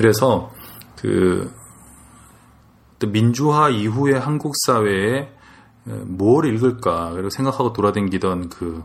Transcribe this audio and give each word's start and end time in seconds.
그래서 0.00 0.50
그 0.96 1.52
민주화 3.06 3.68
이후의 3.68 4.18
한국 4.18 4.54
사회에 4.64 5.30
뭘 5.84 6.46
읽을까 6.46 7.12
생각하고 7.30 7.74
돌아다니던 7.74 8.48
그 8.48 8.82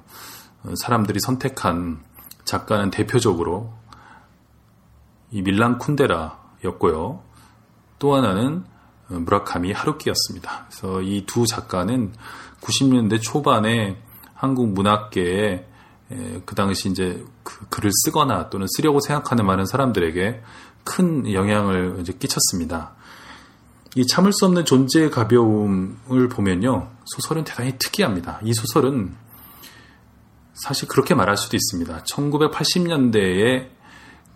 사람들이 0.75 1.21
선택한 1.21 2.03
작가는 2.43 2.89
대표적으로 2.89 3.71
이 5.31 5.41
밀란 5.41 5.79
쿤데라였고요. 5.79 7.21
또 7.97 8.13
하나는 8.13 8.65
무라카미 9.07 9.71
하루키였습니다. 9.71 10.65
그래서 10.67 11.01
이 11.01 11.25
두 11.25 11.45
작가는 11.47 12.11
90년대 12.59 13.21
초반에 13.21 14.01
한국 14.33 14.73
문학계에 14.73 15.65
그 16.45 16.55
당시 16.55 16.89
이제 16.89 17.23
그 17.43 17.65
글을 17.69 17.89
쓰거나 18.03 18.49
또는 18.49 18.67
쓰려고 18.75 18.99
생각하는 18.99 19.45
많은 19.45 19.65
사람들에게 19.65 20.41
큰 20.85 21.31
영향을 21.33 21.97
이제 21.99 22.13
끼쳤습니다. 22.13 22.93
이 23.95 24.05
참을 24.07 24.31
수 24.31 24.45
없는 24.45 24.63
존재의 24.65 25.11
가벼움을 25.11 26.29
보면요. 26.29 26.89
소설은 27.05 27.43
대단히 27.43 27.77
특이합니다. 27.77 28.39
이 28.43 28.53
소설은 28.53 29.15
사실 30.53 30.87
그렇게 30.87 31.13
말할 31.13 31.35
수도 31.35 31.57
있습니다. 31.57 32.03
1980년대에 32.03 33.69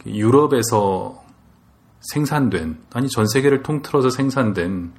유럽에서 0.05 1.23
생산된, 2.02 2.81
아니 2.94 3.09
전 3.09 3.27
세계를 3.27 3.63
통틀어서 3.63 4.09
생산된, 4.09 4.94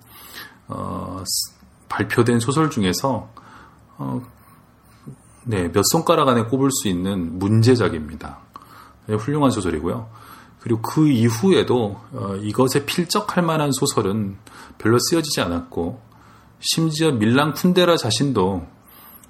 어, 0.69 1.25
발표된 1.89 2.41
소설 2.41 2.71
중에서, 2.71 3.31
어, 3.97 4.23
네, 5.45 5.73
몇 5.73 5.83
손가락 5.91 6.29
안에 6.29 6.45
꼽을 6.45 6.71
수 6.71 6.89
있는 6.89 7.39
문제작입니다. 7.39 8.39
네, 9.07 9.15
훌륭한 9.15 9.51
소설이고요. 9.51 10.09
그리고 10.61 10.83
그 10.83 11.09
이후에도 11.09 12.01
어, 12.13 12.37
이것에 12.37 12.85
필적할 12.85 13.43
만한 13.43 13.73
소설은 13.73 14.37
별로 14.79 14.99
쓰여지지 14.99 15.41
않았고 15.41 16.01
심지어 16.61 17.13
밀랑 17.13 17.55
쿤데라 17.55 17.97
자신도 17.97 18.67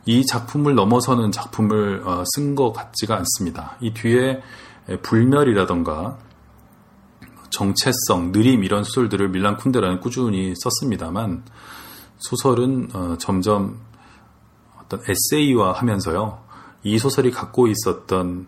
이 0.07 0.27
작품을 0.27 0.75
넘어서는 0.75 1.31
작품을 1.31 2.03
어, 2.05 2.25
쓴것 2.35 2.73
같지가 2.73 3.17
않습니다. 3.17 3.77
이 3.81 3.93
뒤에 3.95 4.43
불멸이라던가 5.03 6.19
정체성, 7.51 8.33
느림 8.33 8.65
이런 8.65 8.83
소설들을 8.85 9.29
밀랑 9.29 9.57
쿤데라는 9.59 10.01
꾸준히 10.01 10.55
썼습니다만 10.57 11.45
소설은 12.19 12.89
어, 12.93 13.17
점점 13.19 13.81
어떤 14.83 15.01
에세이화 15.07 15.73
하면서요. 15.73 16.43
이 16.83 16.99
소설이 16.99 17.31
갖고 17.31 17.69
있었던 17.69 18.47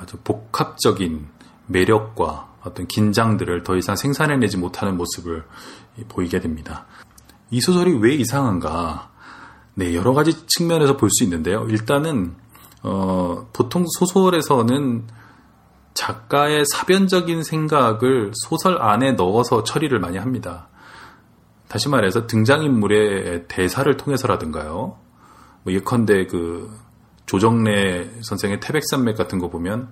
아주 0.00 0.16
복합적인 0.22 1.35
매력과 1.66 2.54
어떤 2.64 2.86
긴장들을 2.86 3.62
더 3.62 3.76
이상 3.76 3.96
생산해내지 3.96 4.56
못하는 4.56 4.96
모습을 4.96 5.44
보이게 6.08 6.40
됩니다. 6.40 6.86
이 7.50 7.60
소설이 7.60 7.98
왜 8.00 8.14
이상한가? 8.14 9.10
네, 9.74 9.94
여러 9.94 10.14
가지 10.14 10.46
측면에서 10.46 10.96
볼 10.96 11.10
수 11.10 11.22
있는데요. 11.24 11.66
일단은, 11.68 12.34
어, 12.82 13.48
보통 13.52 13.84
소설에서는 13.98 15.06
작가의 15.94 16.64
사변적인 16.66 17.42
생각을 17.42 18.32
소설 18.34 18.82
안에 18.82 19.12
넣어서 19.12 19.62
처리를 19.64 19.98
많이 19.98 20.18
합니다. 20.18 20.68
다시 21.68 21.88
말해서 21.88 22.26
등장인물의 22.26 23.48
대사를 23.48 23.96
통해서라든가요. 23.96 24.98
뭐 25.62 25.72
예컨대 25.72 26.26
그 26.26 26.70
조정래 27.26 28.10
선생의 28.22 28.60
태백산맥 28.60 29.16
같은 29.16 29.38
거 29.38 29.48
보면 29.50 29.88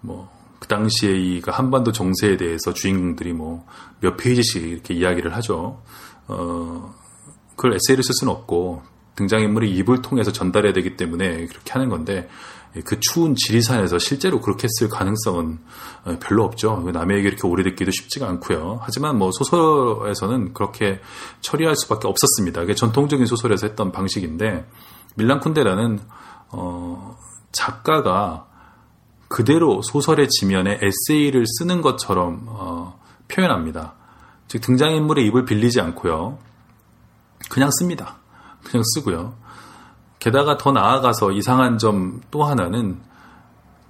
뭐 0.00 0.30
그 0.58 0.68
당시에 0.68 1.12
이그 1.12 1.50
한반도 1.50 1.92
정세에 1.92 2.36
대해서 2.36 2.72
주인공들이 2.72 3.32
뭐 3.32 3.66
몇 4.04 4.18
페이지씩 4.18 4.62
이렇게 4.62 4.92
이야기를 4.94 5.34
하죠. 5.36 5.82
어, 6.28 6.94
그걸 7.56 7.74
에세이를 7.74 8.04
쓸 8.04 8.12
수는 8.14 8.32
없고 8.32 8.82
등장인물의 9.16 9.70
입을 9.76 10.02
통해서 10.02 10.30
전달해야 10.30 10.74
되기 10.74 10.96
때문에 10.96 11.46
그렇게 11.46 11.72
하는 11.72 11.88
건데 11.88 12.28
그 12.84 12.98
추운 13.00 13.36
지리산에서 13.36 13.98
실제로 13.98 14.40
그렇게 14.40 14.66
쓸 14.68 14.88
가능성은 14.88 15.58
어, 16.04 16.18
별로 16.20 16.44
없죠. 16.44 16.90
남에게 16.92 17.28
이렇게 17.28 17.46
오래 17.46 17.62
듣기도 17.62 17.90
쉽지가 17.90 18.28
않고요. 18.28 18.80
하지만 18.82 19.16
뭐 19.16 19.30
소설에서는 19.32 20.52
그렇게 20.52 21.00
처리할 21.40 21.76
수밖에 21.76 22.06
없었습니다. 22.06 22.60
그게 22.60 22.74
전통적인 22.74 23.24
소설에서 23.24 23.66
했던 23.66 23.90
방식인데 23.90 24.68
밀란 25.16 25.40
쿤데라는 25.40 26.00
어, 26.50 27.16
작가가 27.52 28.48
그대로 29.28 29.82
소설의 29.82 30.28
지면에 30.28 30.78
에세이를 30.82 31.44
쓰는 31.46 31.82
것처럼 31.82 32.44
어, 32.46 33.00
표현합니다. 33.28 33.94
즉 34.48 34.60
등장인물의 34.60 35.26
입을 35.26 35.44
빌리지 35.44 35.80
않고요. 35.80 36.38
그냥 37.50 37.70
씁니다. 37.70 38.16
그냥 38.64 38.82
쓰고요. 38.94 39.34
게다가 40.18 40.56
더 40.56 40.72
나아가서 40.72 41.32
이상한 41.32 41.78
점 41.78 42.20
또 42.30 42.44
하나는 42.44 43.00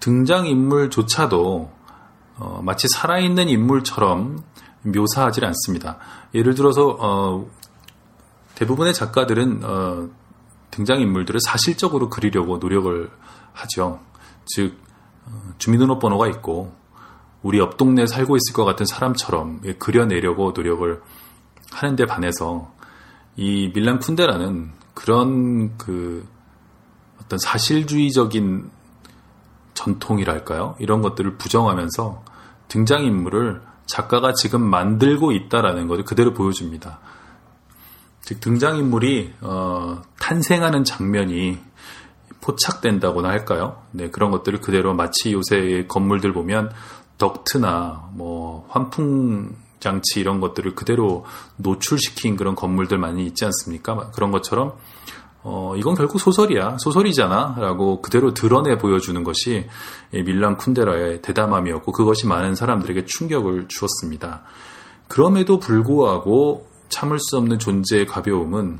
등장인물조차도 0.01 1.73
어, 2.37 2.61
마치 2.63 2.89
살아있는 2.89 3.49
인물처럼 3.49 4.43
묘사하지 4.83 5.45
않습니다. 5.45 5.99
예를 6.35 6.55
들어서 6.55 6.97
어, 6.99 7.47
대부분의 8.57 8.93
작가들은 8.93 9.61
어, 9.65 10.09
등장인물들을 10.73 11.41
사실적으로 11.41 12.11
그리려고 12.11 12.59
노력을 12.59 13.11
하죠. 13.53 14.01
즉 14.45 14.77
어, 14.77 14.84
주민등록번호가 15.59 16.29
있고 16.29 16.73
우리 17.43 17.59
옆 17.59 17.77
동네에 17.77 18.07
살고 18.07 18.37
있을 18.37 18.53
것 18.55 18.65
같은 18.65 18.87
사람처럼 18.87 19.61
그려내려고 19.79 20.53
노력을 20.53 21.03
하는데 21.73 22.07
반해서 22.07 22.73
이 23.37 23.71
밀란 23.75 23.99
쿤데라는 23.99 24.71
그런 24.95 25.77
그 25.77 26.27
어떤 27.21 27.39
사실주의적인 27.39 28.71
전통이랄까요? 29.75 30.77
이런 30.79 31.03
것들을 31.03 31.37
부정하면서 31.37 32.25
등장인물을 32.69 33.61
작가가 33.87 34.33
지금 34.33 34.63
만들고 34.63 35.33
있다라는 35.33 35.89
것을 35.89 36.05
그대로 36.05 36.33
보여줍니다. 36.33 37.01
즉 38.23 38.41
등장인물이 38.41 39.35
어, 39.43 40.01
탄생하는 40.19 40.85
장면이 40.85 41.59
포착된다고나 42.45 43.29
할까요? 43.29 43.83
네 43.91 44.11
그런 44.11 44.31
것들을 44.31 44.61
그대로 44.61 44.95
마치 44.95 45.33
요새 45.33 45.87
건물들 45.89 46.33
보면 46.33 46.71
덕트나 47.17 48.11
뭐 48.13 48.67
환풍 48.69 49.57
장치 49.81 50.21
이런 50.21 50.41
것들을 50.41 50.75
그대로 50.75 51.25
노출시킨 51.57 52.37
그런 52.37 52.55
건물들 52.55 52.99
많이 52.99 53.25
있지 53.27 53.45
않습니까? 53.45 54.11
그런 54.13 54.31
것처럼 54.31 54.75
어, 55.43 55.75
이건 55.77 55.95
결국 55.95 56.19
소설이야. 56.19 56.79
소설이잖아. 56.79 57.57
라고 57.59 58.01
그대로 58.01 58.33
드러내 58.33 58.79
보여주는 58.79 59.23
것이 59.23 59.67
밀란 60.11 60.57
쿤데라의 60.57 61.21
대담함이었고 61.21 61.93
그것이 61.93 62.27
많은 62.27 62.55
사람들에게 62.55 63.05
충격을 63.05 63.69
주었습니다. 63.69 64.43
그럼에도 65.07 65.59
불구하고 65.59 66.67
참을 66.89 67.19
수 67.19 67.37
없는 67.37 67.59
존재의 67.59 68.07
가벼움은 68.07 68.79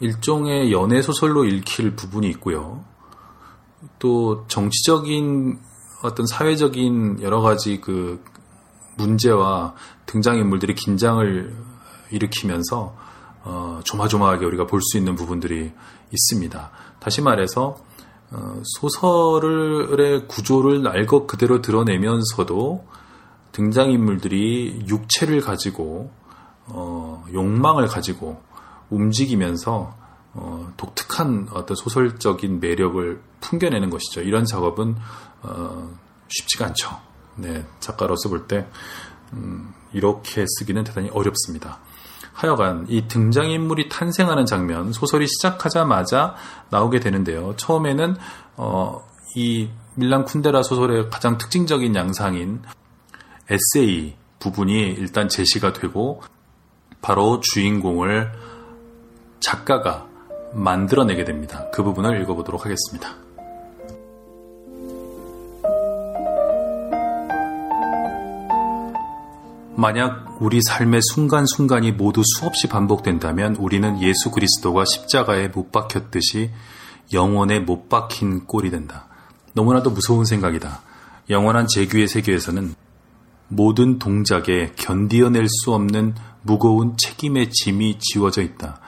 일종의 0.00 0.72
연애 0.72 1.02
소설로 1.02 1.44
읽힐 1.44 1.94
부분이 1.96 2.28
있고요. 2.30 2.84
또 3.98 4.44
정치적인 4.48 5.58
어떤 6.02 6.26
사회적인 6.26 7.22
여러 7.22 7.40
가지 7.40 7.80
그 7.80 8.22
문제와 8.96 9.74
등장인물들이 10.06 10.74
긴장을 10.74 11.56
일으키면서 12.10 12.96
어, 13.44 13.80
조마조마하게 13.84 14.46
우리가 14.46 14.66
볼 14.66 14.80
수 14.80 14.96
있는 14.98 15.16
부분들이 15.16 15.72
있습니다. 16.12 16.70
다시 17.00 17.20
말해서 17.22 17.76
어, 18.30 18.62
소설의 18.78 20.26
구조를 20.28 20.82
날 20.82 21.06
것 21.06 21.26
그대로 21.26 21.60
드러내면서도 21.60 22.84
등장인물들이 23.52 24.86
육체를 24.88 25.40
가지고 25.40 26.10
어, 26.66 27.24
욕망을 27.32 27.86
가지고 27.86 28.42
움직이면서 28.94 29.94
어, 30.34 30.72
독특한 30.76 31.48
어떤 31.52 31.76
소설적인 31.76 32.60
매력을 32.60 33.20
풍겨내는 33.40 33.90
것이죠. 33.90 34.22
이런 34.22 34.44
작업은 34.44 34.96
어, 35.42 35.90
쉽지가 36.28 36.66
않죠. 36.66 36.90
네, 37.36 37.64
작가로서 37.80 38.28
볼때 38.28 38.66
음, 39.32 39.72
이렇게 39.92 40.44
쓰기는 40.58 40.82
대단히 40.84 41.10
어렵습니다. 41.10 41.78
하여간 42.32 42.86
이 42.88 43.06
등장인물이 43.06 43.88
탄생하는 43.88 44.44
장면 44.44 44.92
소설이 44.92 45.26
시작하자마자 45.28 46.34
나오게 46.70 46.98
되는데요. 47.00 47.54
처음에는 47.56 48.16
어, 48.56 49.06
이 49.36 49.70
밀란 49.94 50.24
쿤데라 50.24 50.64
소설의 50.64 51.10
가장 51.10 51.38
특징적인 51.38 51.94
양상인 51.94 52.62
에세이 53.48 54.16
부분이 54.40 54.74
일단 54.98 55.28
제시가 55.28 55.72
되고 55.72 56.22
바로 57.00 57.40
주인공을 57.40 58.32
작가가 59.44 60.08
만들어내게 60.54 61.24
됩니다. 61.24 61.66
그 61.72 61.82
부분을 61.82 62.20
읽어보도록 62.22 62.64
하겠습니다. 62.64 63.16
만약 69.76 70.38
우리 70.40 70.60
삶의 70.62 71.00
순간순간이 71.02 71.92
모두 71.92 72.22
수없이 72.24 72.68
반복된다면 72.68 73.56
우리는 73.56 74.00
예수 74.00 74.30
그리스도가 74.30 74.84
십자가에 74.84 75.48
못 75.48 75.72
박혔듯이 75.72 76.50
영원에 77.12 77.60
못 77.60 77.88
박힌 77.88 78.46
꼴이 78.46 78.70
된다. 78.70 79.08
너무나도 79.52 79.90
무서운 79.90 80.24
생각이다. 80.24 80.80
영원한 81.28 81.66
재규의 81.66 82.08
세계에서는 82.08 82.74
모든 83.48 83.98
동작에 83.98 84.72
견디어낼 84.76 85.48
수 85.48 85.74
없는 85.74 86.14
무거운 86.42 86.96
책임의 86.96 87.50
짐이 87.50 87.98
지워져 87.98 88.42
있다. 88.42 88.80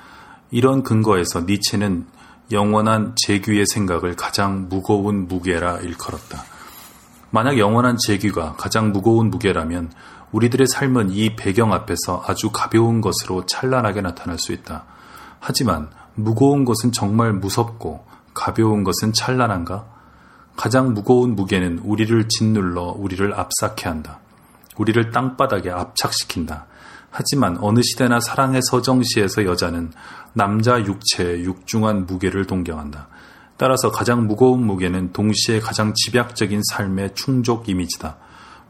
이런 0.51 0.83
근거에서 0.83 1.43
니체는 1.43 2.07
영원한 2.53 3.15
재규의 3.17 3.67
생각을 3.67 4.15
가장 4.15 4.69
무거운 4.69 5.27
무게라 5.27 5.79
일컬었다. 5.79 6.45
만약 7.31 7.59
영원한 7.59 7.97
재규가 7.99 8.55
가장 8.57 8.93
무거운 8.93 9.31
무게라면 9.31 9.91
우리들의 10.33 10.67
삶은 10.67 11.11
이 11.11 11.35
배경 11.35 11.73
앞에서 11.73 12.23
아주 12.27 12.51
가벼운 12.51 13.01
것으로 13.01 13.47
찬란하게 13.47 14.01
나타날 14.01 14.39
수 14.39 14.53
있다. 14.53 14.85
하지만 15.41 15.91
무거운 16.15 16.65
것은 16.65 16.93
정말 16.93 17.33
무섭고 17.33 18.05
가벼운 18.33 18.85
것은 18.85 19.13
찬란한가? 19.13 19.87
가장 20.57 20.95
무거운 20.95 21.35
무게는 21.37 21.81
우리를 21.85 22.29
짓눌러 22.29 22.95
우리를 22.97 23.35
압삭해 23.35 23.89
한다. 23.89 24.21
우리를 24.77 25.11
땅바닥에 25.11 25.71
압착시킨다. 25.71 26.67
하지만 27.19 27.57
어느 27.63 27.81
시대나 27.83 28.21
사랑의 28.21 28.61
서정시에서 28.63 29.47
여자는 29.47 29.91
남자 30.35 30.79
육체의 30.79 31.45
육중한 31.45 32.05
무게를 32.05 32.47
동경한다. 32.47 33.09
따라서 33.57 33.91
가장 33.91 34.27
무거운 34.27 34.67
무게는 34.67 35.15
동시에 35.15 35.61
가장 35.61 35.95
집약적인 35.95 36.61
삶의 36.73 37.15
충족 37.15 37.71
이미지다. 37.71 38.19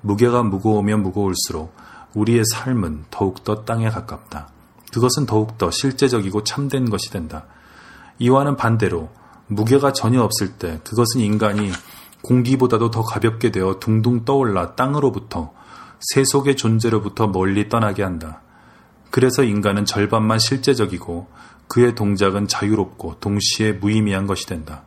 무게가 0.00 0.44
무거우면 0.44 1.02
무거울수록 1.02 1.74
우리의 2.14 2.44
삶은 2.52 3.06
더욱더 3.10 3.64
땅에 3.64 3.90
가깝다. 3.90 4.50
그것은 4.92 5.26
더욱더 5.26 5.72
실제적이고 5.72 6.44
참된 6.44 6.88
것이 6.88 7.10
된다. 7.10 7.46
이와는 8.20 8.56
반대로 8.56 9.10
무게가 9.48 9.92
전혀 9.92 10.22
없을 10.22 10.52
때 10.52 10.78
그것은 10.84 11.20
인간이 11.20 11.72
공기보다도 12.22 12.92
더 12.92 13.02
가볍게 13.02 13.50
되어 13.50 13.80
둥둥 13.80 14.24
떠올라 14.24 14.76
땅으로부터 14.76 15.52
세속의 16.00 16.56
존재로부터 16.56 17.26
멀리 17.26 17.68
떠나게 17.68 18.02
한다. 18.02 18.42
그래서 19.10 19.42
인간은 19.42 19.84
절반만 19.84 20.38
실제적이고 20.38 21.28
그의 21.68 21.94
동작은 21.94 22.48
자유롭고 22.48 23.18
동시에 23.20 23.72
무의미한 23.72 24.26
것이 24.26 24.46
된다. 24.46 24.82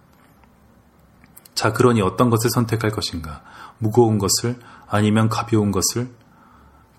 자, 1.55 1.73
그러니 1.73 2.01
어떤 2.01 2.29
것을 2.29 2.49
선택할 2.49 2.91
것인가? 2.91 3.41
무거운 3.79 4.17
것을 4.17 4.59
아니면 4.87 5.29
가벼운 5.29 5.71
것을? 5.71 6.09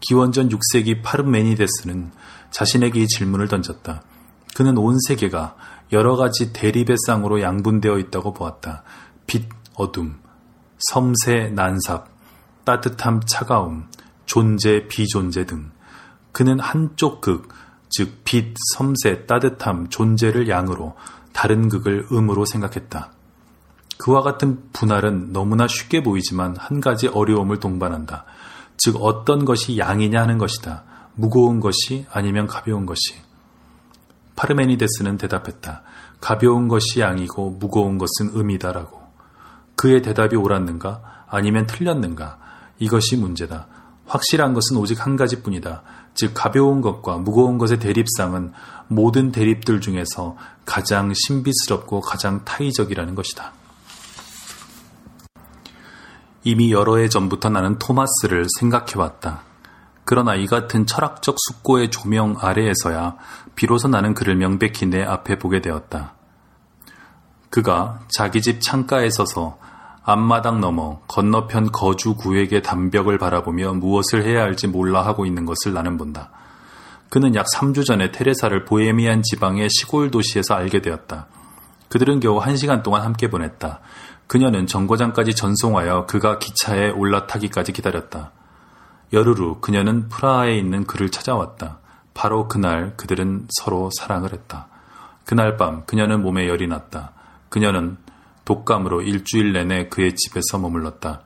기원전 0.01 0.49
6세기 0.49 1.03
파르메니데스는 1.03 2.13
자신에게 2.51 3.01
이 3.01 3.07
질문을 3.07 3.49
던졌다. 3.49 4.03
그는 4.57 4.77
온 4.77 4.99
세계가 5.07 5.57
여러 5.93 6.17
가지 6.17 6.53
대립의 6.53 6.97
쌍으로 7.07 7.41
양분되어 7.41 7.99
있다고 7.99 8.33
보았다. 8.33 8.83
빛, 9.27 9.49
어둠, 9.75 10.19
섬세, 10.91 11.53
난삽, 11.55 12.09
따뜻함, 12.65 13.21
차가움, 13.27 13.89
존재, 14.31 14.87
비존재 14.87 15.45
등. 15.45 15.73
그는 16.31 16.61
한쪽 16.61 17.21
극, 17.21 17.49
즉 17.89 18.21
빛, 18.25 18.55
섬세, 18.77 19.27
따뜻함, 19.27 19.89
존재를 19.89 20.49
양으로 20.49 20.95
다른 21.33 21.69
극을 21.69 22.07
음으로 22.13 22.45
생각했다. 22.45 23.11
그와 23.99 24.23
같은 24.23 24.63
분할은 24.73 25.33
너무나 25.33 25.67
쉽게 25.67 26.05
보이지만 26.05 26.55
한 26.57 26.81
가지 26.81 27.09
어려움을 27.09 27.59
동반한다. 27.59 28.25
즉 28.77 28.99
어떤 29.01 29.45
것이 29.45 29.79
양이냐 29.79 30.23
하는 30.23 30.39
것이다. 30.39 30.85
무거운 31.17 31.59
것이 31.59 32.07
아니면 32.13 32.47
가벼운 32.47 32.87
것이. 32.87 33.17
파르메니데스는 34.37 35.17
대답했다. 35.17 35.83
가벼운 36.21 36.69
것이 36.69 37.01
양이고 37.01 37.59
무거운 37.59 37.99
것은 37.99 38.39
음이다라고. 38.39 39.01
그의 39.75 40.03
대답이 40.03 40.37
옳았는가 40.37 41.25
아니면 41.27 41.67
틀렸는가 41.67 42.39
이것이 42.79 43.17
문제다. 43.17 43.80
확실한 44.11 44.55
것은 44.55 44.77
오직 44.77 45.07
한 45.07 45.15
가지뿐이다. 45.15 45.83
즉 46.15 46.33
가벼운 46.35 46.81
것과 46.81 47.19
무거운 47.19 47.59
것의 47.59 47.79
대립상은 47.79 48.53
모든 48.89 49.31
대립들 49.31 49.81
중에서 49.81 50.37
가장 50.67 51.13
신비스럽고 51.15 52.01
가장 52.01 52.45
타의적이라는 52.45 53.15
것이다. 53.15 53.53
이미 56.43 56.73
여러 56.73 56.97
해 56.97 57.09
전부터 57.09 57.51
나는 57.51 57.79
토마스를 57.79 58.47
생각해왔다. 58.59 59.43
그러나 60.05 60.35
이 60.35 60.47
같은 60.47 60.87
철학적 60.87 61.37
숙고의 61.39 61.93
조명 61.93 62.35
아래에서야 62.41 63.17
비로소 63.55 63.87
나는 63.87 64.15
그를 64.15 64.35
명백히 64.35 64.87
내 64.87 65.05
앞에 65.05 65.39
보게 65.39 65.61
되었다. 65.61 66.15
그가 67.49 68.01
자기 68.09 68.43
집 68.43 68.61
창가에 68.61 69.09
서서 69.11 69.60
앞마당 70.03 70.61
넘어 70.61 71.01
건너편 71.09 71.73
거주 71.73 72.15
구에게 72.15 72.63
담벽을 72.63 73.19
바라보며 73.19 73.75
무엇을 73.75 74.25
해야 74.25 74.43
할지 74.43 74.67
몰라 74.67 75.05
하고 75.05 75.27
있는 75.27 75.45
것을 75.45 75.73
나는 75.73 75.97
본다. 75.97 76.31
그는 77.11 77.35
약 77.35 77.47
3주 77.55 77.85
전에 77.85 78.13
테레사를 78.13 78.65
보헤미안 78.65 79.23
지방의 79.23 79.69
시골 79.71 80.11
도시에서 80.11 80.55
알게 80.55 80.81
되었다. 80.81 81.27
그들은 81.89 82.21
겨우 82.21 82.39
한 82.39 82.57
시간 82.57 82.83
동안 82.83 83.03
함께 83.03 83.29
보냈다. 83.29 83.81
그녀는 84.27 84.67
정거장까지 84.67 85.35
전송하여 85.35 86.07
그가 86.07 86.39
기차에 86.39 86.91
올라타기까지 86.91 87.73
기다렸다. 87.73 88.31
열흘 89.13 89.35
후 89.35 89.61
그녀는 89.61 90.09
프라하에 90.09 90.57
있는 90.57 90.85
그를 90.85 91.11
찾아왔다. 91.11 91.81
바로 92.15 92.47
그날 92.47 92.97
그들은 92.97 93.49
서로 93.51 93.91
사랑을 93.99 94.33
했다. 94.33 94.69
그날 95.25 95.57
밤 95.57 95.85
그녀는 95.85 96.23
몸에 96.23 96.47
열이 96.47 96.69
났다. 96.69 97.13
그녀는 97.49 97.97
독감으로 98.51 99.03
일주일 99.03 99.53
내내 99.53 99.87
그의 99.91 100.17
집에서 100.17 100.59
머물렀다. 100.59 101.23